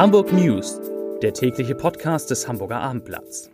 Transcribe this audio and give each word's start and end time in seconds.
Hamburg 0.00 0.32
News, 0.32 0.80
der 1.20 1.34
tägliche 1.34 1.74
Podcast 1.74 2.30
des 2.30 2.48
Hamburger 2.48 2.80
Abendblatts. 2.80 3.50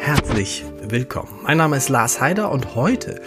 Herzlich 0.00 0.66
willkommen. 0.82 1.30
Mein 1.44 1.56
Name 1.56 1.78
ist 1.78 1.88
Lars 1.88 2.20
Heider 2.20 2.50
und 2.50 2.74
heute 2.74 3.22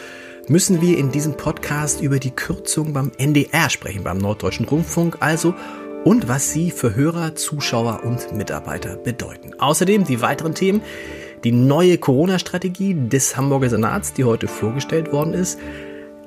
müssen 0.48 0.80
wir 0.80 1.00
in 1.00 1.12
diesem 1.12 1.36
Podcast 1.36 2.02
über 2.02 2.20
die 2.20 2.36
Kürzung 2.36 2.94
beim 2.94 3.12
NDR 3.18 3.72
sprechen, 3.72 4.04
beim 4.04 4.20
Norddeutschen 4.20 4.68
Rundfunk 4.68 5.18
also 5.22 5.56
und 6.04 6.28
was 6.28 6.52
sie 6.52 6.70
für 6.70 6.94
Hörer, 6.94 7.34
Zuschauer 7.34 8.02
und 8.04 8.32
Mitarbeiter 8.34 8.96
bedeuten. 8.96 9.56
Außerdem 9.58 10.04
die 10.04 10.22
weiteren 10.22 10.54
Themen, 10.54 10.84
die 11.44 11.52
neue 11.52 11.98
Corona-Strategie 11.98 12.96
des 12.96 13.36
Hamburger 13.36 13.70
Senats, 13.70 14.14
die 14.14 14.24
heute 14.24 14.48
vorgestellt 14.48 15.12
worden 15.12 15.34
ist, 15.34 15.60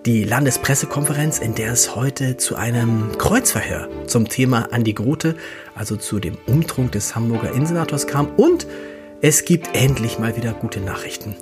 die 0.04 0.22
Landespressekonferenz, 0.22 1.38
in 1.38 1.54
der 1.54 1.72
es 1.72 1.96
heute 1.96 2.36
zu 2.36 2.54
einem 2.54 3.18
Kreuzverhör 3.18 3.88
zum 4.06 4.28
Thema 4.28 4.72
Andi 4.72 4.92
Grote, 4.92 5.34
also 5.74 5.96
zu 5.96 6.20
dem 6.20 6.38
Umtrunk 6.46 6.92
des 6.92 7.16
Hamburger 7.16 7.52
Innensenators 7.52 8.06
kam 8.06 8.28
und 8.36 8.66
es 9.20 9.44
gibt 9.44 9.74
endlich 9.74 10.18
mal 10.18 10.36
wieder 10.36 10.52
gute 10.52 10.80
Nachrichten 10.80 11.34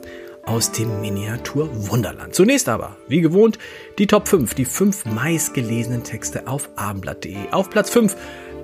aus 0.46 0.72
dem 0.72 1.00
Miniatur 1.00 1.68
Wunderland. 1.90 2.34
Zunächst 2.34 2.68
aber, 2.68 2.96
wie 3.08 3.20
gewohnt, 3.20 3.58
die 3.98 4.06
Top 4.06 4.28
5, 4.28 4.54
die 4.54 4.64
fünf 4.64 5.04
meistgelesenen 5.04 6.04
Texte 6.04 6.46
auf 6.46 6.70
abendblatt.de. 6.76 7.50
Auf 7.50 7.70
Platz 7.70 7.90
5, 7.90 8.16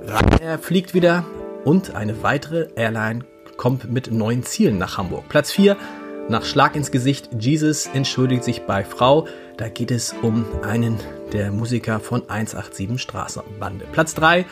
Ryanair 0.06 0.58
fliegt 0.58 0.94
wieder 0.94 1.26
und 1.64 1.94
eine 1.94 2.22
weitere 2.22 2.68
Airline 2.76 3.24
kommt 3.60 3.92
mit 3.92 4.10
neuen 4.10 4.42
Zielen 4.42 4.78
nach 4.78 4.96
Hamburg. 4.96 5.28
Platz 5.28 5.52
4, 5.52 5.76
nach 6.30 6.46
Schlag 6.46 6.76
ins 6.76 6.90
Gesicht, 6.90 7.28
Jesus 7.38 7.84
entschuldigt 7.92 8.42
sich 8.42 8.62
bei 8.62 8.84
Frau. 8.84 9.26
Da 9.58 9.68
geht 9.68 9.90
es 9.90 10.14
um 10.22 10.46
einen 10.62 10.98
der 11.34 11.52
Musiker 11.52 12.00
von 12.00 12.22
187 12.26 12.98
Straßenbande. 12.98 13.84
Platz 13.92 14.14
3, 14.14 14.46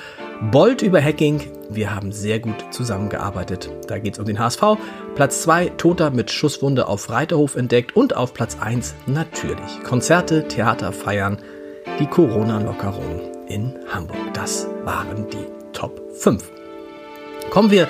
Bolt 0.50 0.82
über 0.82 1.00
Hacking. 1.00 1.40
Wir 1.70 1.94
haben 1.94 2.12
sehr 2.12 2.38
gut 2.38 2.62
zusammengearbeitet. 2.70 3.70
Da 3.86 3.98
geht 3.98 4.12
es 4.12 4.18
um 4.18 4.26
den 4.26 4.38
HSV. 4.38 4.76
Platz 5.14 5.40
2, 5.40 5.70
Toter 5.78 6.10
mit 6.10 6.30
Schusswunde 6.30 6.86
auf 6.86 7.08
Reiterhof 7.08 7.56
entdeckt. 7.56 7.96
Und 7.96 8.14
auf 8.14 8.34
Platz 8.34 8.58
1 8.60 8.94
natürlich 9.06 9.82
Konzerte, 9.84 10.46
Theater 10.48 10.92
feiern, 10.92 11.38
die 11.98 12.06
Corona-Lockerung 12.06 13.22
in 13.48 13.72
Hamburg. 13.90 14.34
Das 14.34 14.66
waren 14.84 15.26
die 15.30 15.46
Top 15.72 15.98
5. 16.12 16.44
Kommen 17.48 17.70
wir 17.70 17.88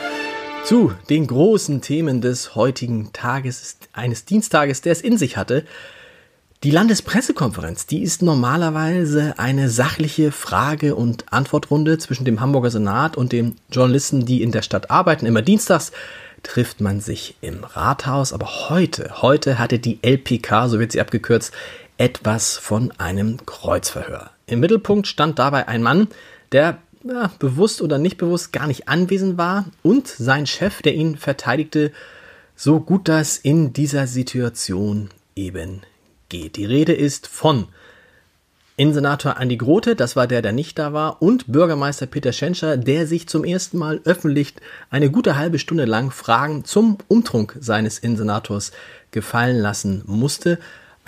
zu 0.68 0.92
den 1.08 1.26
großen 1.26 1.80
Themen 1.80 2.20
des 2.20 2.54
heutigen 2.54 3.10
Tages, 3.14 3.78
eines 3.94 4.26
Dienstages, 4.26 4.82
der 4.82 4.92
es 4.92 5.00
in 5.00 5.16
sich 5.16 5.38
hatte. 5.38 5.64
Die 6.62 6.70
Landespressekonferenz, 6.70 7.86
die 7.86 8.02
ist 8.02 8.20
normalerweise 8.20 9.38
eine 9.38 9.70
sachliche 9.70 10.30
Frage- 10.30 10.94
und 10.94 11.32
Antwortrunde 11.32 11.96
zwischen 11.96 12.26
dem 12.26 12.42
Hamburger 12.42 12.70
Senat 12.70 13.16
und 13.16 13.32
den 13.32 13.56
Journalisten, 13.70 14.26
die 14.26 14.42
in 14.42 14.52
der 14.52 14.60
Stadt 14.60 14.90
arbeiten. 14.90 15.24
Immer 15.24 15.40
dienstags 15.40 15.90
trifft 16.42 16.82
man 16.82 17.00
sich 17.00 17.36
im 17.40 17.64
Rathaus, 17.64 18.34
aber 18.34 18.68
heute, 18.68 19.22
heute 19.22 19.58
hatte 19.58 19.78
die 19.78 20.00
LPK, 20.02 20.68
so 20.68 20.78
wird 20.78 20.92
sie 20.92 21.00
abgekürzt, 21.00 21.54
etwas 21.96 22.58
von 22.58 22.92
einem 22.98 23.38
Kreuzverhör. 23.46 24.32
Im 24.46 24.60
Mittelpunkt 24.60 25.06
stand 25.06 25.38
dabei 25.38 25.66
ein 25.66 25.82
Mann, 25.82 26.08
der 26.52 26.76
ja, 27.08 27.30
bewusst 27.38 27.82
oder 27.82 27.98
nicht 27.98 28.18
bewusst 28.18 28.52
gar 28.52 28.66
nicht 28.66 28.88
anwesend 28.88 29.38
war 29.38 29.66
und 29.82 30.06
sein 30.06 30.46
Chef, 30.46 30.82
der 30.82 30.94
ihn 30.94 31.16
verteidigte, 31.16 31.92
so 32.54 32.80
gut 32.80 33.08
das 33.08 33.38
in 33.38 33.72
dieser 33.72 34.06
Situation 34.06 35.10
eben 35.36 35.82
geht. 36.28 36.56
Die 36.56 36.64
Rede 36.64 36.92
ist 36.92 37.26
von 37.26 37.68
Innensenator 38.76 39.38
Andi 39.38 39.56
Grote, 39.56 39.96
das 39.96 40.14
war 40.14 40.28
der, 40.28 40.40
der 40.40 40.52
nicht 40.52 40.78
da 40.78 40.92
war, 40.92 41.20
und 41.20 41.50
Bürgermeister 41.50 42.06
Peter 42.06 42.32
Schenscher, 42.32 42.76
der 42.76 43.08
sich 43.08 43.28
zum 43.28 43.42
ersten 43.44 43.76
Mal 43.76 44.00
öffentlich 44.04 44.54
eine 44.88 45.10
gute 45.10 45.36
halbe 45.36 45.58
Stunde 45.58 45.84
lang 45.84 46.12
Fragen 46.12 46.64
zum 46.64 46.98
Umtrunk 47.08 47.56
seines 47.58 47.98
Innensenators 47.98 48.70
gefallen 49.10 49.58
lassen 49.58 50.02
musste. 50.06 50.58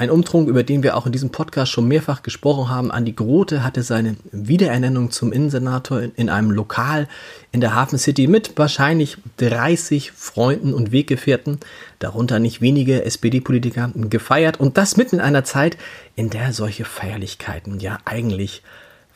Ein 0.00 0.10
Umtrunk, 0.10 0.48
über 0.48 0.62
den 0.62 0.82
wir 0.82 0.96
auch 0.96 1.04
in 1.04 1.12
diesem 1.12 1.28
Podcast 1.28 1.70
schon 1.70 1.86
mehrfach 1.86 2.22
gesprochen 2.22 2.70
haben. 2.70 2.90
Andi 2.90 3.12
Grote 3.12 3.62
hatte 3.62 3.82
seine 3.82 4.16
Wiederernennung 4.32 5.10
zum 5.10 5.30
Innensenator 5.30 6.00
in 6.16 6.30
einem 6.30 6.50
Lokal 6.50 7.06
in 7.52 7.60
der 7.60 7.74
Hafen 7.74 7.98
City 7.98 8.26
mit 8.26 8.56
wahrscheinlich 8.56 9.18
30 9.36 10.12
Freunden 10.12 10.72
und 10.72 10.90
Weggefährten, 10.90 11.60
darunter 11.98 12.38
nicht 12.38 12.62
wenige 12.62 13.04
SPD-Politiker, 13.04 13.90
gefeiert. 13.94 14.58
Und 14.58 14.78
das 14.78 14.96
mitten 14.96 15.16
in 15.16 15.20
einer 15.20 15.44
Zeit, 15.44 15.76
in 16.16 16.30
der 16.30 16.54
solche 16.54 16.86
Feierlichkeiten 16.86 17.78
ja 17.78 17.98
eigentlich 18.06 18.62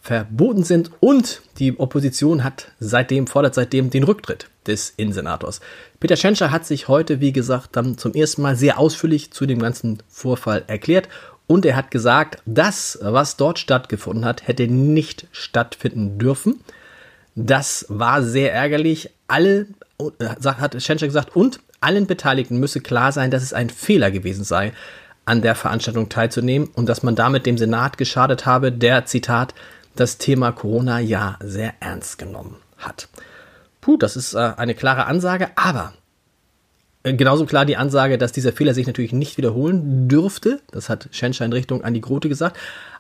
verboten 0.05 0.65
sind 0.65 0.91
und 1.01 1.41
die 1.59 1.79
Opposition 1.79 2.45
hat 2.45 2.69
seitdem, 2.79 3.27
fordert 3.27 3.55
seitdem 3.55 3.89
den 3.89 4.05
Rücktritt 4.05 4.51
des 4.67 4.93
Innensenators. 4.99 5.61
Peter 5.99 6.17
Schenscher 6.17 6.51
hat 6.51 6.67
sich 6.67 6.89
heute, 6.89 7.21
wie 7.21 7.33
gesagt, 7.33 7.71
dann 7.73 7.97
zum 7.97 8.13
ersten 8.13 8.43
Mal 8.43 8.55
sehr 8.55 8.79
ausführlich 8.79 9.31
zu 9.31 9.47
dem 9.47 9.61
ganzen 9.61 10.03
Vorfall 10.07 10.63
erklärt 10.67 11.09
und 11.47 11.65
er 11.65 11.75
hat 11.75 11.91
gesagt, 11.91 12.43
das, 12.45 12.99
was 13.01 13.39
dort 13.39 13.59
stattgefunden 13.59 14.27
hat, 14.27 14.47
hätte 14.47 14.69
nicht 14.69 15.27
stattfinden 15.33 16.19
dürfen. 16.19 16.61
Das 17.35 17.87
war 17.89 18.23
sehr 18.23 18.53
ärgerlich. 18.53 19.09
Alle, 19.27 19.69
äh, 20.21 20.27
hat 20.45 20.83
Schenscher 20.83 21.07
gesagt, 21.07 21.35
und 21.35 21.61
allen 21.81 22.07
Beteiligten 22.07 22.61
müsse 22.61 22.83
klar 22.83 23.11
sein, 23.11 23.31
dass 23.31 23.43
es 23.43 23.55
ein 23.55 23.71
Fehler 23.71 24.11
gewesen 24.11 24.45
sei, 24.45 24.75
an 25.25 25.41
der 25.41 25.55
Veranstaltung 25.55 26.11
teilzunehmen 26.11 26.69
und 26.75 26.91
dass 26.91 27.03
man 27.03 27.17
damit 27.17 27.47
dem 27.47 27.57
Senat 27.57 27.97
geschadet 27.97 28.45
habe, 28.45 28.71
der, 28.71 29.07
Zitat, 29.07 29.55
das 29.97 30.19
Thema 30.19 30.53
Corona 30.53 31.01
ja 31.01 31.39
sehr 31.41 31.75
ernst 31.81 32.19
genommen 32.19 32.57
hat. 32.79 33.09
Puh, 33.81 33.97
das 33.97 34.17
ist 34.17 34.35
äh, 34.35 34.53
eine 34.57 34.75
klare 34.75 35.07
Ansage, 35.07 35.51
aber 35.57 35.93
äh, 37.03 37.15
genauso 37.15 37.47
klar 37.47 37.65
die 37.65 37.77
Ansage, 37.77 38.19
dass 38.19 38.33
dieser 38.33 38.53
Fehler 38.53 38.75
sich 38.75 38.87
natürlich 38.87 39.13
nicht 39.13 39.37
wiederholen 39.37 40.09
dürfte. 40.09 40.61
Das 40.73 40.89
hat 40.89 41.09
Schenschein 41.13 41.53
Richtung 41.53 41.85
an 41.85 41.95
die 41.95 42.01
Grote 42.01 42.29
gesagt. 42.29 42.57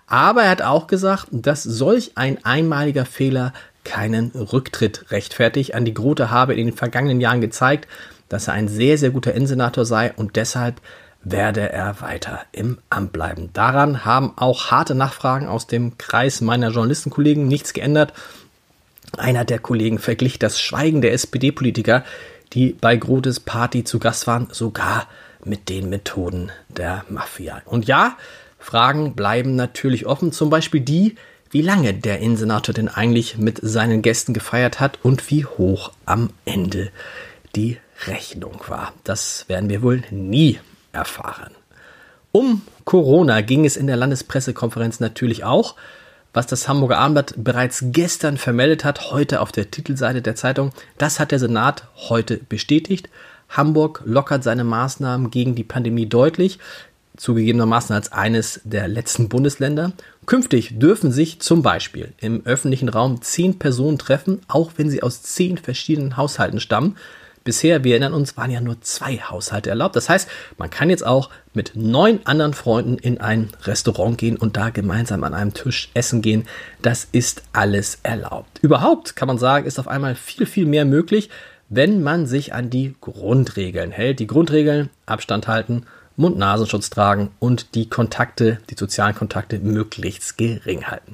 Aber 0.06 0.42
er 0.42 0.50
hat 0.50 0.62
auch 0.62 0.86
gesagt, 0.86 1.28
dass 1.32 1.62
solch 1.62 2.12
ein 2.14 2.44
einmaliger 2.44 3.06
Fehler 3.06 3.54
keinen 3.84 4.30
Rücktritt 4.32 5.10
rechtfertigt. 5.10 5.74
An 5.74 5.84
die 5.84 5.94
Grote 5.94 6.30
habe 6.30 6.54
in 6.54 6.66
den 6.66 6.76
vergangenen 6.76 7.20
Jahren 7.20 7.40
gezeigt, 7.40 7.88
dass 8.28 8.48
er 8.48 8.54
ein 8.54 8.68
sehr, 8.68 8.98
sehr 8.98 9.10
guter 9.10 9.34
Innensenator 9.34 9.84
sei 9.84 10.12
und 10.12 10.36
deshalb 10.36 10.80
werde 11.24 11.72
er 11.72 12.00
weiter 12.00 12.42
im 12.52 12.78
Amt 12.90 13.12
bleiben. 13.12 13.50
Daran 13.52 14.04
haben 14.04 14.32
auch 14.36 14.70
harte 14.70 14.94
Nachfragen 14.94 15.48
aus 15.48 15.66
dem 15.66 15.98
Kreis 15.98 16.40
meiner 16.40 16.70
Journalistenkollegen 16.70 17.48
nichts 17.48 17.72
geändert. 17.72 18.12
Einer 19.16 19.44
der 19.44 19.58
Kollegen 19.58 19.98
verglich 19.98 20.38
das 20.38 20.60
Schweigen 20.60 21.00
der 21.00 21.12
SPD-Politiker, 21.12 22.04
die 22.52 22.72
bei 22.72 22.96
Grotes 22.96 23.40
Party 23.40 23.84
zu 23.84 23.98
Gast 23.98 24.26
waren, 24.26 24.48
sogar 24.50 25.08
mit 25.44 25.68
den 25.68 25.88
Methoden 25.88 26.50
der 26.68 27.04
Mafia. 27.08 27.62
Und 27.64 27.86
ja, 27.86 28.16
Fragen 28.58 29.14
bleiben 29.14 29.56
natürlich 29.56 30.06
offen, 30.06 30.32
zum 30.32 30.50
Beispiel 30.50 30.80
die, 30.80 31.16
wie 31.50 31.62
lange 31.62 31.94
der 31.94 32.18
Innensenator 32.18 32.74
denn 32.74 32.88
eigentlich 32.88 33.38
mit 33.38 33.60
seinen 33.62 34.02
Gästen 34.02 34.34
gefeiert 34.34 34.80
hat 34.80 34.98
und 35.02 35.30
wie 35.30 35.44
hoch 35.44 35.92
am 36.04 36.30
Ende 36.44 36.90
die 37.54 37.78
Rechnung 38.06 38.60
war. 38.66 38.92
Das 39.04 39.48
werden 39.48 39.68
wir 39.68 39.82
wohl 39.82 40.02
nie 40.10 40.58
erfahren. 40.94 41.52
Um 42.32 42.62
Corona 42.84 43.42
ging 43.42 43.64
es 43.64 43.76
in 43.76 43.86
der 43.86 43.96
Landespressekonferenz 43.96 45.00
natürlich 45.00 45.44
auch 45.44 45.76
was 46.34 46.48
das 46.48 46.68
Hamburger 46.68 46.98
Abendblatt 46.98 47.34
bereits 47.36 47.84
gestern 47.86 48.36
vermeldet 48.36 48.84
hat, 48.84 49.12
heute 49.12 49.40
auf 49.40 49.52
der 49.52 49.70
Titelseite 49.70 50.20
der 50.20 50.34
Zeitung. 50.34 50.72
Das 50.98 51.20
hat 51.20 51.30
der 51.30 51.38
Senat 51.38 51.86
heute 52.08 52.38
bestätigt. 52.48 53.08
Hamburg 53.48 54.02
lockert 54.04 54.42
seine 54.42 54.64
Maßnahmen 54.64 55.30
gegen 55.30 55.54
die 55.54 55.64
Pandemie 55.64 56.06
deutlich, 56.06 56.58
zugegebenermaßen 57.16 57.94
als 57.94 58.10
eines 58.10 58.60
der 58.64 58.88
letzten 58.88 59.28
Bundesländer. 59.28 59.92
Künftig 60.26 60.80
dürfen 60.80 61.12
sich 61.12 61.38
zum 61.40 61.62
Beispiel 61.62 62.12
im 62.18 62.44
öffentlichen 62.44 62.88
Raum 62.88 63.22
zehn 63.22 63.60
Personen 63.60 63.98
treffen, 63.98 64.40
auch 64.48 64.72
wenn 64.76 64.90
sie 64.90 65.04
aus 65.04 65.22
zehn 65.22 65.56
verschiedenen 65.56 66.16
Haushalten 66.16 66.58
stammen. 66.58 66.96
Bisher, 67.44 67.84
wir 67.84 67.92
erinnern 67.92 68.14
uns, 68.14 68.38
waren 68.38 68.50
ja 68.50 68.62
nur 68.62 68.80
zwei 68.80 69.18
Haushalte 69.18 69.68
erlaubt. 69.68 69.96
Das 69.96 70.08
heißt, 70.08 70.28
man 70.56 70.70
kann 70.70 70.88
jetzt 70.88 71.04
auch 71.04 71.28
mit 71.52 71.72
neun 71.74 72.20
anderen 72.24 72.54
Freunden 72.54 72.96
in 72.96 73.20
ein 73.20 73.50
Restaurant 73.64 74.16
gehen 74.16 74.38
und 74.38 74.56
da 74.56 74.70
gemeinsam 74.70 75.24
an 75.24 75.34
einem 75.34 75.52
Tisch 75.52 75.90
essen 75.92 76.22
gehen. 76.22 76.46
Das 76.80 77.06
ist 77.12 77.42
alles 77.52 77.98
erlaubt. 78.02 78.60
Überhaupt 78.62 79.14
kann 79.14 79.28
man 79.28 79.36
sagen, 79.36 79.66
ist 79.66 79.78
auf 79.78 79.88
einmal 79.88 80.14
viel, 80.14 80.46
viel 80.46 80.64
mehr 80.64 80.86
möglich, 80.86 81.28
wenn 81.68 82.02
man 82.02 82.26
sich 82.26 82.54
an 82.54 82.70
die 82.70 82.94
Grundregeln 83.02 83.90
hält. 83.90 84.20
Die 84.20 84.26
Grundregeln, 84.26 84.88
Abstand 85.04 85.46
halten, 85.46 85.84
Mund-Nasenschutz 86.16 86.88
tragen 86.88 87.30
und 87.40 87.74
die 87.74 87.90
Kontakte, 87.90 88.58
die 88.70 88.76
sozialen 88.76 89.14
Kontakte 89.14 89.58
möglichst 89.58 90.38
gering 90.38 90.86
halten. 90.86 91.12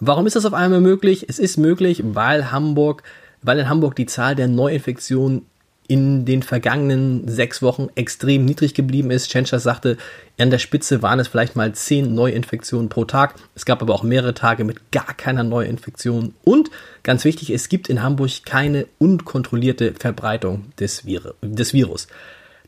Warum 0.00 0.26
ist 0.26 0.36
das 0.36 0.44
auf 0.44 0.52
einmal 0.52 0.80
möglich? 0.80 1.26
Es 1.28 1.38
ist 1.38 1.56
möglich, 1.56 2.02
weil 2.04 2.50
Hamburg, 2.50 3.04
weil 3.40 3.58
in 3.58 3.68
Hamburg 3.68 3.96
die 3.96 4.06
Zahl 4.06 4.34
der 4.34 4.48
Neuinfektionen 4.48 5.46
in 5.92 6.24
den 6.24 6.42
vergangenen 6.42 7.28
sechs 7.28 7.60
Wochen 7.60 7.88
extrem 7.96 8.46
niedrig 8.46 8.72
geblieben 8.72 9.10
ist. 9.10 9.28
Tschentscher 9.28 9.60
sagte, 9.60 9.98
an 10.40 10.48
der 10.48 10.58
Spitze 10.58 11.02
waren 11.02 11.20
es 11.20 11.28
vielleicht 11.28 11.54
mal 11.54 11.74
zehn 11.74 12.14
Neuinfektionen 12.14 12.88
pro 12.88 13.04
Tag. 13.04 13.34
Es 13.54 13.66
gab 13.66 13.82
aber 13.82 13.92
auch 13.92 14.02
mehrere 14.02 14.32
Tage 14.32 14.64
mit 14.64 14.90
gar 14.90 15.12
keiner 15.12 15.42
Neuinfektion. 15.42 16.34
Und 16.44 16.70
ganz 17.02 17.26
wichtig, 17.26 17.50
es 17.50 17.68
gibt 17.68 17.90
in 17.90 18.02
Hamburg 18.02 18.46
keine 18.46 18.86
unkontrollierte 18.98 19.92
Verbreitung 19.92 20.72
des, 20.80 21.04
Vir 21.04 21.34
des 21.42 21.74
Virus. 21.74 22.06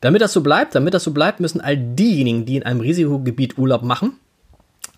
Damit 0.03 0.21
das 0.21 0.35
so 0.35 0.43
bleibt, 0.43 0.75
damit 0.75 0.93
das 0.93 1.05
so 1.05 1.13
bleibt, 1.13 1.41
müssen 1.41 1.63
all 1.63 1.79
diejenigen, 1.79 2.45
die 2.45 2.57
in 2.57 2.63
einem 2.63 2.81
Risikogebiet 2.81 3.57
Urlaub 3.57 3.85
machen, 3.85 4.19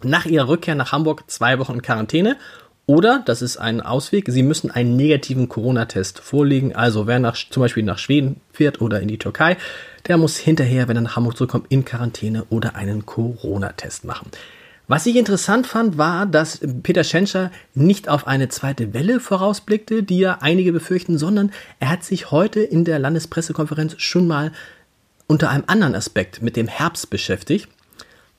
nach 0.02 0.26
ihrer 0.26 0.48
Rückkehr 0.48 0.74
nach 0.74 0.90
Hamburg 0.90 1.30
zwei 1.30 1.60
Wochen 1.60 1.74
in 1.74 1.82
Quarantäne 1.82 2.36
oder, 2.86 3.22
das 3.26 3.42
ist 3.42 3.56
ein 3.56 3.80
Ausweg, 3.80 4.26
Sie 4.28 4.44
müssen 4.44 4.70
einen 4.70 4.94
negativen 4.94 5.48
Corona-Test 5.48 6.20
vorlegen. 6.20 6.76
Also 6.76 7.08
wer 7.08 7.18
nach, 7.18 7.36
zum 7.36 7.62
Beispiel 7.62 7.82
nach 7.82 7.98
Schweden 7.98 8.40
fährt 8.52 8.80
oder 8.80 9.00
in 9.00 9.08
die 9.08 9.18
Türkei, 9.18 9.56
der 10.06 10.18
muss 10.18 10.36
hinterher, 10.36 10.86
wenn 10.86 10.96
er 10.96 11.02
nach 11.02 11.16
Hamburg 11.16 11.36
zurückkommt, 11.36 11.66
in 11.68 11.84
Quarantäne 11.84 12.44
oder 12.48 12.76
einen 12.76 13.04
Corona-Test 13.04 14.04
machen. 14.04 14.30
Was 14.86 15.04
ich 15.06 15.16
interessant 15.16 15.66
fand, 15.66 15.98
war, 15.98 16.26
dass 16.26 16.60
Peter 16.84 17.02
Schenscher 17.02 17.50
nicht 17.74 18.08
auf 18.08 18.28
eine 18.28 18.48
zweite 18.50 18.94
Welle 18.94 19.18
vorausblickte, 19.18 20.04
die 20.04 20.18
ja 20.20 20.38
einige 20.40 20.72
befürchten, 20.72 21.18
sondern 21.18 21.50
er 21.80 21.90
hat 21.90 22.04
sich 22.04 22.30
heute 22.30 22.60
in 22.60 22.84
der 22.84 23.00
Landespressekonferenz 23.00 23.96
schon 23.98 24.28
mal 24.28 24.52
unter 25.26 25.50
einem 25.50 25.64
anderen 25.66 25.96
Aspekt 25.96 26.40
mit 26.40 26.54
dem 26.54 26.68
Herbst 26.68 27.10
beschäftigt. 27.10 27.68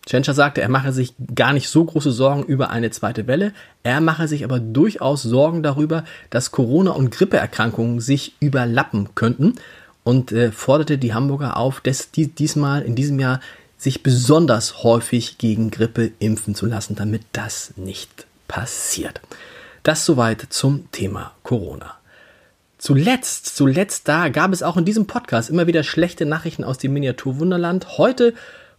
Tschentscher 0.08 0.34
sagte, 0.34 0.62
er 0.62 0.70
mache 0.70 0.94
sich 0.94 1.14
gar 1.36 1.52
nicht 1.52 1.68
so 1.68 1.84
große 1.84 2.12
Sorgen 2.12 2.44
über 2.44 2.70
eine 2.70 2.92
zweite 2.92 3.28
Welle. 3.28 3.52
Er 3.84 4.00
mache 4.00 4.30
sich 4.30 4.46
aber 4.46 4.60
durchaus 4.60 5.22
Sorgen 5.22 5.64
darüber, 5.64 6.06
dass 6.30 6.52
Corona- 6.52 6.92
und 6.92 7.12
Grippeerkrankungen 7.12 8.00
sich 8.00 8.34
überlappen 8.40 9.10
könnten 9.16 9.56
und 10.06 10.32
äh, 10.32 10.54
forderte 10.54 10.98
die 10.98 11.14
Hamburger 11.14 11.58
auf, 11.58 11.82
dass 11.82 12.10
die, 12.12 12.28
diesmal 12.28 12.84
in 12.84 12.96
diesem 12.96 13.20
Jahr 13.20 13.42
sich 13.78 14.02
besonders 14.02 14.82
häufig 14.82 15.38
gegen 15.38 15.72
Grippe 15.72 16.12
impfen 16.20 16.56
zu 16.56 16.66
lassen, 16.66 16.96
damit 16.96 17.24
das 17.34 17.74
nicht 17.76 18.26
passiert. 18.48 19.20
Das 19.84 20.06
soweit 20.06 20.48
zum 20.50 20.90
Thema 20.94 21.34
Corona. 21.44 21.96
Zuletzt, 22.78 23.58
zuletzt 23.58 24.08
da 24.08 24.30
gab 24.30 24.54
es 24.54 24.64
auch 24.64 24.78
in 24.78 24.86
diesem 24.86 25.06
Podcast 25.06 25.50
immer 25.50 25.68
wieder 25.68 25.84
schlechte 25.84 26.26
Nachrichten 26.26 26.64
aus 26.64 26.78
dem 26.78 26.94
Miniaturwunderland. 26.94 27.98
Heute 27.98 28.34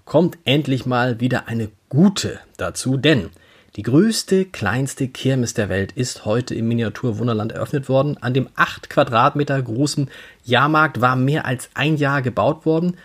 kommt 0.08 0.38
endlich 0.44 0.86
mal 0.86 1.20
wieder 1.20 1.46
eine 1.48 1.68
gute 1.90 2.40
dazu, 2.56 2.96
denn 2.96 3.28
die 3.76 3.82
größte, 3.82 4.46
kleinste 4.46 5.06
Kirmes 5.06 5.52
der 5.52 5.68
Welt 5.68 5.92
ist 5.92 6.24
heute 6.24 6.54
im 6.54 6.66
Miniaturwunderland 6.66 7.52
eröffnet 7.52 7.90
worden. 7.90 8.16
An 8.20 8.32
dem 8.32 8.48
8 8.56 8.88
Quadratmeter 8.88 9.60
großen 9.60 10.08
Jahrmarkt 10.44 11.02
war 11.02 11.14
mehr 11.14 11.44
als 11.44 11.68
ein 11.74 11.96
Jahr 11.96 12.22
gebaut 12.22 12.64
worden. 12.64 12.96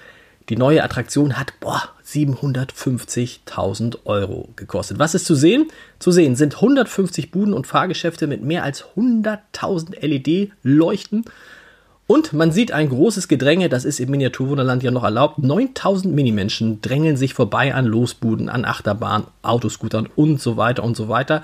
Die 0.48 0.56
neue 0.56 0.82
Attraktion 0.82 1.38
hat 1.38 1.52
750.000 1.62 3.98
Euro 4.06 4.48
gekostet. 4.56 4.98
Was 4.98 5.14
ist 5.14 5.26
zu 5.26 5.36
sehen? 5.36 5.68
Zu 6.00 6.12
sehen 6.12 6.38
sind 6.38 6.56
150 6.56 7.32
Buden 7.32 7.54
und 7.54 7.68
Fahrgeschäfte 7.68 8.28
mit 8.28 8.44
mehr 8.44 8.64
als 8.64 8.86
100.000 8.96 10.00
LED-Leuchten 10.00 11.26
und 12.06 12.34
man 12.34 12.52
sieht 12.52 12.72
ein 12.72 12.90
großes 12.90 13.28
Gedränge, 13.28 13.70
das 13.70 13.86
ist 13.86 14.00
im 14.00 14.12
Miniaturwunderland 14.12 14.84
ja 14.84 14.92
noch 14.92 15.04
erlaubt. 15.04 15.40
9000 15.40 16.14
Minimenschen 16.14 16.82
drängeln 16.82 17.16
sich 17.16 17.34
vorbei 17.34 17.74
an 17.74 17.86
Losbuden, 17.86 18.50
an 18.50 18.66
Achterbahnen, 18.66 19.28
Autoscootern 19.42 20.10
und 20.16 20.42
so 20.42 20.58
weiter 20.58 20.84
und 20.84 20.98
so 20.98 21.08
weiter. 21.08 21.44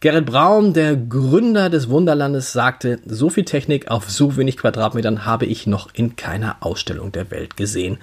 Gerrit 0.00 0.26
Braun, 0.26 0.72
der 0.72 0.96
Gründer 0.96 1.70
des 1.70 1.88
Wunderlandes, 1.88 2.52
sagte, 2.52 2.98
so 3.06 3.30
viel 3.30 3.44
Technik 3.44 3.88
auf 3.88 4.10
so 4.10 4.36
wenig 4.36 4.56
Quadratmetern 4.56 5.24
habe 5.24 5.46
ich 5.46 5.68
noch 5.68 5.94
in 5.94 6.16
keiner 6.16 6.56
Ausstellung 6.58 7.12
der 7.12 7.30
Welt 7.30 7.56
gesehen. 7.56 7.98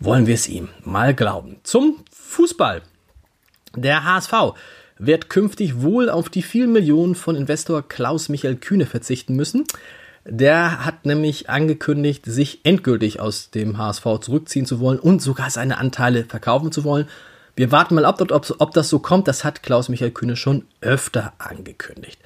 Wollen 0.00 0.26
wir 0.26 0.34
es 0.34 0.48
ihm 0.48 0.68
mal 0.82 1.14
glauben. 1.14 1.58
Zum 1.62 1.98
Fußball. 2.10 2.82
Der 3.76 4.02
HSV 4.02 4.32
wird 4.98 5.30
künftig 5.30 5.80
wohl 5.80 6.10
auf 6.10 6.28
die 6.28 6.42
vielen 6.42 6.72
Millionen 6.72 7.14
von 7.14 7.36
Investor 7.36 7.86
Klaus 7.86 8.28
Michael 8.28 8.56
Kühne 8.56 8.86
verzichten 8.86 9.36
müssen. 9.36 9.64
Der 10.30 10.84
hat 10.84 11.06
nämlich 11.06 11.48
angekündigt, 11.48 12.26
sich 12.26 12.60
endgültig 12.64 13.18
aus 13.18 13.50
dem 13.50 13.78
HSV 13.78 14.04
zurückziehen 14.20 14.66
zu 14.66 14.78
wollen 14.78 14.98
und 14.98 15.22
sogar 15.22 15.48
seine 15.48 15.78
Anteile 15.78 16.24
verkaufen 16.24 16.70
zu 16.70 16.84
wollen. 16.84 17.08
Wir 17.56 17.72
warten 17.72 17.94
mal 17.94 18.04
ab, 18.04 18.20
ob, 18.20 18.54
ob 18.58 18.72
das 18.72 18.90
so 18.90 18.98
kommt. 18.98 19.26
Das 19.26 19.42
hat 19.42 19.62
Klaus-Michael 19.62 20.10
Kühne 20.10 20.36
schon 20.36 20.66
öfter 20.82 21.32
angekündigt. 21.38 22.20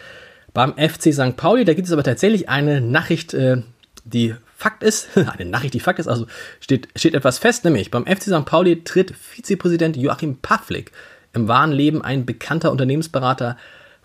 Beim 0.52 0.74
FC 0.76 1.14
St. 1.14 1.36
Pauli, 1.36 1.64
da 1.64 1.74
gibt 1.74 1.86
es 1.86 1.92
aber 1.92 2.02
tatsächlich 2.02 2.48
eine 2.48 2.80
Nachricht, 2.80 3.34
äh, 3.34 3.62
die 4.04 4.34
Fakt 4.56 4.82
ist, 4.82 5.08
eine 5.16 5.48
Nachricht, 5.48 5.74
die 5.74 5.80
Fakt 5.80 6.00
ist, 6.00 6.08
also 6.08 6.26
steht, 6.58 6.88
steht 6.96 7.14
etwas 7.14 7.38
fest, 7.38 7.64
nämlich 7.64 7.92
beim 7.92 8.04
FC 8.04 8.24
St. 8.24 8.44
Pauli 8.44 8.82
tritt 8.82 9.14
Vizepräsident 9.16 9.96
Joachim 9.96 10.38
Pavlik 10.42 10.90
im 11.34 11.46
wahren 11.46 11.70
Leben 11.70 12.02
ein 12.02 12.26
bekannter 12.26 12.72
Unternehmensberater 12.72 13.56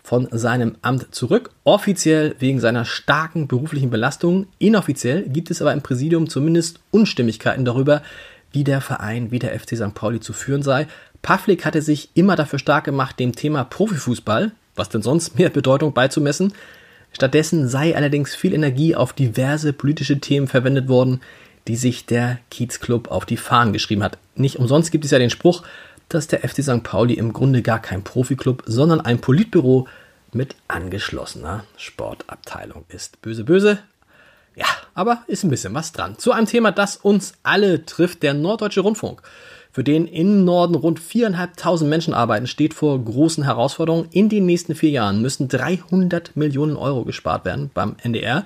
von 0.08 0.26
seinem 0.30 0.76
Amt 0.80 1.14
zurück. 1.14 1.50
Offiziell 1.64 2.34
wegen 2.38 2.60
seiner 2.60 2.86
starken 2.86 3.46
beruflichen 3.46 3.90
Belastung. 3.90 4.46
Inoffiziell 4.58 5.24
gibt 5.28 5.50
es 5.50 5.60
aber 5.60 5.74
im 5.74 5.82
Präsidium 5.82 6.30
zumindest 6.30 6.80
Unstimmigkeiten 6.90 7.66
darüber, 7.66 8.00
wie 8.50 8.64
der 8.64 8.80
Verein, 8.80 9.32
wie 9.32 9.38
der 9.38 9.60
FC 9.60 9.76
St. 9.76 9.92
Pauli 9.92 10.18
zu 10.20 10.32
führen 10.32 10.62
sei. 10.62 10.86
Pavlik 11.20 11.66
hatte 11.66 11.82
sich 11.82 12.08
immer 12.14 12.36
dafür 12.36 12.58
stark 12.58 12.84
gemacht, 12.84 13.20
dem 13.20 13.34
Thema 13.34 13.64
Profifußball, 13.64 14.52
was 14.76 14.88
denn 14.88 15.02
sonst 15.02 15.38
mehr 15.38 15.50
Bedeutung 15.50 15.92
beizumessen. 15.92 16.54
Stattdessen 17.12 17.68
sei 17.68 17.94
allerdings 17.94 18.34
viel 18.34 18.54
Energie 18.54 18.96
auf 18.96 19.12
diverse 19.12 19.74
politische 19.74 20.20
Themen 20.20 20.48
verwendet 20.48 20.88
worden, 20.88 21.20
die 21.66 21.76
sich 21.76 22.06
der 22.06 22.38
Kiezclub 22.50 23.10
auf 23.10 23.26
die 23.26 23.36
Fahnen 23.36 23.74
geschrieben 23.74 24.02
hat. 24.02 24.16
Nicht 24.36 24.56
umsonst 24.56 24.90
gibt 24.90 25.04
es 25.04 25.10
ja 25.10 25.18
den 25.18 25.28
Spruch, 25.28 25.64
dass 26.08 26.26
der 26.26 26.40
FC 26.40 26.62
St. 26.62 26.82
Pauli 26.82 27.14
im 27.14 27.32
Grunde 27.32 27.62
gar 27.62 27.80
kein 27.80 28.02
Profiklub, 28.02 28.62
sondern 28.66 29.00
ein 29.00 29.20
Politbüro 29.20 29.88
mit 30.32 30.56
angeschlossener 30.68 31.64
Sportabteilung 31.76 32.84
ist. 32.88 33.20
Böse, 33.22 33.44
böse. 33.44 33.78
Ja, 34.56 34.66
aber 34.94 35.22
ist 35.26 35.44
ein 35.44 35.50
bisschen 35.50 35.74
was 35.74 35.92
dran. 35.92 36.18
Zu 36.18 36.32
einem 36.32 36.46
Thema, 36.46 36.72
das 36.72 36.96
uns 36.96 37.34
alle 37.42 37.86
trifft, 37.86 38.22
der 38.22 38.34
Norddeutsche 38.34 38.80
Rundfunk. 38.80 39.22
Für 39.70 39.84
den 39.84 40.08
im 40.08 40.44
Norden 40.44 40.74
rund 40.74 40.98
viereinhalbtausend 40.98 41.88
Menschen 41.88 42.14
arbeiten, 42.14 42.46
steht 42.46 42.74
vor 42.74 42.98
großen 42.98 43.44
Herausforderungen. 43.44 44.08
In 44.10 44.28
den 44.28 44.46
nächsten 44.46 44.74
vier 44.74 44.90
Jahren 44.90 45.22
müssen 45.22 45.46
300 45.46 46.34
Millionen 46.36 46.76
Euro 46.76 47.04
gespart 47.04 47.44
werden 47.44 47.70
beim 47.72 47.94
NDR. 48.02 48.44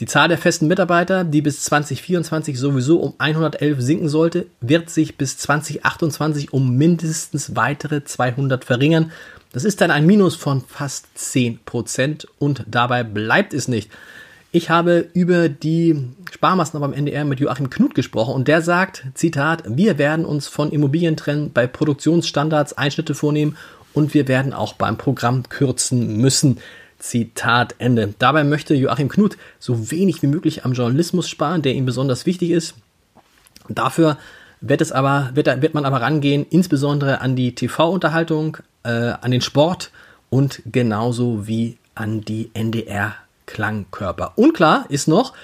Die 0.00 0.06
Zahl 0.06 0.28
der 0.28 0.38
festen 0.38 0.68
Mitarbeiter, 0.68 1.24
die 1.24 1.42
bis 1.42 1.64
2024 1.64 2.56
sowieso 2.56 3.00
um 3.00 3.14
111 3.18 3.80
sinken 3.80 4.08
sollte, 4.08 4.46
wird 4.60 4.90
sich 4.90 5.16
bis 5.16 5.38
2028 5.38 6.52
um 6.52 6.76
mindestens 6.76 7.56
weitere 7.56 8.04
200 8.04 8.64
verringern. 8.64 9.10
Das 9.52 9.64
ist 9.64 9.80
dann 9.80 9.90
ein 9.90 10.06
Minus 10.06 10.36
von 10.36 10.62
fast 10.68 11.06
10 11.18 11.60
Prozent 11.64 12.28
und 12.38 12.62
dabei 12.68 13.02
bleibt 13.02 13.52
es 13.52 13.66
nicht. 13.66 13.90
Ich 14.52 14.70
habe 14.70 15.08
über 15.14 15.48
die 15.48 16.08
Sparmaßnahmen 16.30 16.90
beim 16.90 16.98
NDR 16.98 17.24
mit 17.24 17.40
Joachim 17.40 17.68
Knut 17.68 17.96
gesprochen 17.96 18.34
und 18.34 18.46
der 18.46 18.62
sagt, 18.62 19.04
Zitat, 19.14 19.64
wir 19.66 19.98
werden 19.98 20.24
uns 20.24 20.46
von 20.46 20.70
Immobilien 20.70 21.16
trennen, 21.16 21.52
bei 21.52 21.66
Produktionsstandards 21.66 22.72
Einschnitte 22.72 23.16
vornehmen 23.16 23.56
und 23.94 24.14
wir 24.14 24.28
werden 24.28 24.52
auch 24.52 24.74
beim 24.74 24.96
Programm 24.96 25.48
kürzen 25.48 26.18
müssen. 26.18 26.58
Zitat 26.98 27.76
Ende. 27.78 28.14
Dabei 28.18 28.44
möchte 28.44 28.74
Joachim 28.74 29.08
Knut 29.08 29.36
so 29.58 29.90
wenig 29.90 30.22
wie 30.22 30.26
möglich 30.26 30.64
am 30.64 30.72
Journalismus 30.72 31.28
sparen, 31.28 31.62
der 31.62 31.74
ihm 31.74 31.86
besonders 31.86 32.26
wichtig 32.26 32.50
ist. 32.50 32.74
Dafür 33.68 34.18
wird, 34.60 34.80
es 34.80 34.92
aber, 34.92 35.30
wird, 35.34 35.62
wird 35.62 35.74
man 35.74 35.84
aber 35.84 36.00
rangehen, 36.00 36.46
insbesondere 36.50 37.20
an 37.20 37.36
die 37.36 37.54
TV-Unterhaltung, 37.54 38.58
äh, 38.82 38.90
an 38.90 39.30
den 39.30 39.40
Sport 39.40 39.90
und 40.30 40.62
genauso 40.66 41.46
wie 41.46 41.78
an 41.94 42.22
die 42.22 42.50
NDR-Klangkörper. 42.54 44.32
Unklar 44.36 44.86
ist 44.88 45.08
noch, 45.08 45.34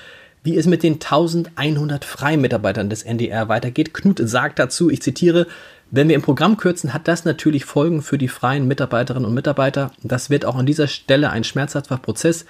wie 0.42 0.56
es 0.56 0.66
mit 0.66 0.82
den 0.82 0.94
1100 0.94 2.04
freien 2.04 2.40
Mitarbeitern 2.40 2.90
des 2.90 3.02
NDR 3.02 3.48
weitergeht. 3.48 3.94
Knut 3.94 4.20
sagt 4.22 4.58
dazu, 4.58 4.90
ich 4.90 5.02
zitiere, 5.02 5.46
wenn 5.94 6.08
wir 6.08 6.16
im 6.16 6.22
Programm 6.22 6.56
kürzen, 6.56 6.92
hat 6.92 7.06
das 7.06 7.24
natürlich 7.24 7.64
Folgen 7.64 8.02
für 8.02 8.18
die 8.18 8.26
freien 8.26 8.66
Mitarbeiterinnen 8.66 9.28
und 9.28 9.34
Mitarbeiter. 9.34 9.92
Das 10.02 10.28
wird 10.28 10.44
auch 10.44 10.56
an 10.56 10.66
dieser 10.66 10.88
Stelle 10.88 11.30
ein 11.30 11.44
schmerzhafter 11.44 11.98
Prozess, 11.98 12.46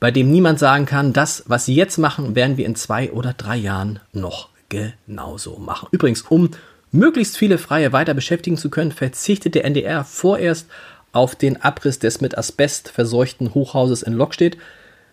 bei 0.00 0.10
dem 0.10 0.30
niemand 0.30 0.58
sagen 0.58 0.84
kann, 0.84 1.14
das, 1.14 1.44
was 1.46 1.64
sie 1.64 1.74
jetzt 1.74 1.96
machen, 1.96 2.34
werden 2.34 2.58
wir 2.58 2.66
in 2.66 2.74
zwei 2.74 3.10
oder 3.10 3.32
drei 3.32 3.56
Jahren 3.56 4.00
noch 4.12 4.50
genauso 4.68 5.56
machen. 5.56 5.88
Übrigens, 5.92 6.22
um 6.28 6.50
möglichst 6.92 7.38
viele 7.38 7.56
Freie 7.56 7.94
weiter 7.94 8.12
beschäftigen 8.12 8.58
zu 8.58 8.68
können, 8.68 8.92
verzichtet 8.92 9.54
der 9.54 9.64
NDR 9.64 10.04
vorerst 10.04 10.68
auf 11.12 11.34
den 11.34 11.62
Abriss 11.62 12.00
des 12.00 12.20
mit 12.20 12.36
Asbest 12.36 12.90
verseuchten 12.90 13.54
Hochhauses 13.54 14.02
in 14.02 14.12
Lockstedt. 14.12 14.58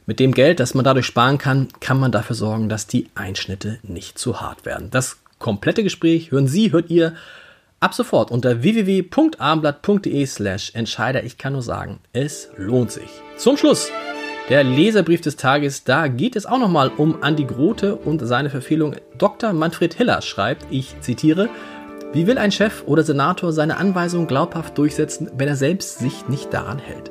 Mit 0.05 0.19
dem 0.19 0.33
Geld, 0.33 0.59
das 0.59 0.73
man 0.73 0.83
dadurch 0.83 1.05
sparen 1.05 1.37
kann, 1.37 1.69
kann 1.79 2.01
man 2.01 2.11
dafür 2.11 2.35
sorgen, 2.35 2.67
dass 2.67 2.87
die 2.87 3.07
Einschnitte 3.15 3.79
nicht 3.81 4.19
zu 4.19 4.41
hart 4.41 4.65
werden. 4.65 4.89
Das 4.91 5.19
komplette 5.39 5.83
Gespräch 5.83 6.31
hören 6.31 6.49
Sie, 6.49 6.73
hört 6.73 6.89
ihr 6.89 7.13
Ab 7.83 7.95
sofort 7.95 8.29
unter 8.29 8.61
www.abendblatt.de 8.61 10.23
slash 10.27 10.69
Entscheider. 10.75 11.23
Ich 11.23 11.39
kann 11.39 11.53
nur 11.53 11.63
sagen, 11.63 11.99
es 12.13 12.49
lohnt 12.55 12.91
sich. 12.91 13.09
Zum 13.37 13.57
Schluss 13.57 13.89
Der 14.49 14.63
Leserbrief 14.63 15.21
des 15.21 15.35
Tages, 15.35 15.83
da 15.83 16.07
geht 16.07 16.35
es 16.35 16.45
auch 16.45 16.59
nochmal 16.59 16.91
um 16.95 17.23
Andi 17.23 17.43
Grote 17.43 17.95
und 17.95 18.23
seine 18.23 18.51
Verfehlung. 18.51 18.97
Dr. 19.17 19.51
Manfred 19.53 19.95
Hiller 19.95 20.21
schreibt, 20.21 20.67
ich 20.69 20.93
zitiere, 21.01 21.49
wie 22.13 22.27
will 22.27 22.37
ein 22.37 22.51
Chef 22.51 22.83
oder 22.85 23.01
Senator 23.01 23.51
seine 23.51 23.77
Anweisungen 23.77 24.27
glaubhaft 24.27 24.77
durchsetzen, 24.77 25.31
wenn 25.35 25.47
er 25.47 25.55
selbst 25.55 25.97
sich 25.97 26.27
nicht 26.27 26.53
daran 26.53 26.77
hält? 26.77 27.09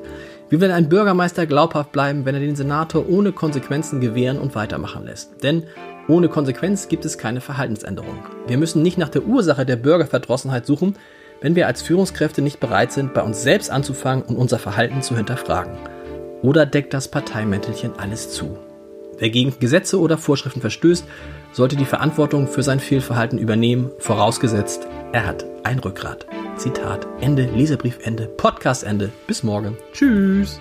Wie 0.51 0.61
will 0.61 0.71
ein 0.71 0.89
Bürgermeister 0.89 1.47
glaubhaft 1.47 1.91
bleiben, 1.91 2.25
wenn 2.25 2.37
er 2.37 2.41
den 2.41 2.55
Senator 2.55 3.09
ohne 3.09 3.33
Konsequenzen 3.33 4.01
gewähren 4.01 4.39
und 4.39 4.55
weitermachen 4.55 5.05
lässt? 5.05 5.43
Denn 5.43 5.65
ohne 6.09 6.29
Konsequenz 6.29 6.89
gibt 6.89 7.05
es 7.05 7.19
keine 7.19 7.41
Verhaltensänderung. 7.41 8.19
Wir 8.47 8.59
müssen 8.59 8.83
nicht 8.83 8.99
nach 8.99 9.09
der 9.09 9.25
Ursache 9.25 9.65
der 9.65 9.77
Bürgerverdrossenheit 9.77 10.67
suchen, 10.67 10.97
wenn 11.41 11.57
wir 11.57 11.67
als 11.67 11.83
Führungskräfte 11.83 12.43
nicht 12.43 12.61
bereit 12.61 12.93
sind, 12.93 13.15
bei 13.15 13.23
uns 13.23 13.43
selbst 13.43 13.71
anzufangen 13.71 14.25
und 14.25 14.37
unser 14.37 14.59
Verhalten 14.59 15.03
zu 15.03 15.17
hinterfragen. 15.17 15.73
Oder 16.43 16.67
deckt 16.67 16.95
das 16.95 17.09
Parteimäntelchen 17.09 17.93
alles 17.99 18.31
zu? 18.31 18.59
Wer 19.19 19.31
gegen 19.31 19.59
Gesetze 19.61 20.01
oder 20.01 20.17
Vorschriften 20.17 20.63
verstößt, 20.63 21.05
sollte 21.53 21.77
die 21.77 21.85
Verantwortung 21.85 22.49
für 22.49 22.63
sein 22.63 22.81
Fehlverhalten 22.81 23.39
übernehmen, 23.39 23.91
vorausgesetzt, 23.99 24.87
er 25.13 25.27
hat 25.27 25.45
ein 25.63 25.79
Rückgrat. 25.79 26.27
Zitat 26.57 27.07
Ende, 27.21 27.45
Leserbrief 27.45 27.99
Ende, 28.03 28.27
Podcast 28.27 28.85
Ende. 28.85 29.11
Bis 29.27 29.43
morgen. 29.43 29.77
Tschüss. 29.93 30.61